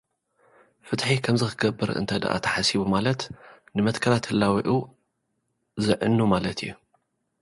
[0.87, 3.21] ፍትሒ ከምዚ ክገብር እንተዳኣ ተሓሲቡ ማለት፡
[3.75, 4.69] ንመትከላት ህላዌኡ
[5.85, 6.69] ዝዕኑ ማለት እዩ።